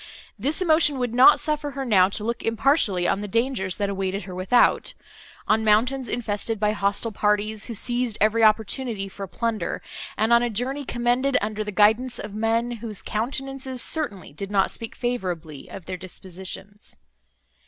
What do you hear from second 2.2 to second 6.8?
look impartially on the dangers that awaited her without; on mountains infested by